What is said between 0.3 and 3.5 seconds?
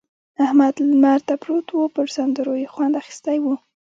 احمد لمر ته پروت وو؛ پر سندرو يې خوند اخيستی